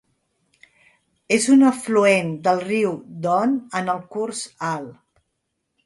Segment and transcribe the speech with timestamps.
[1.37, 4.45] És un afluent del riu Don en el curs
[4.77, 4.95] alt.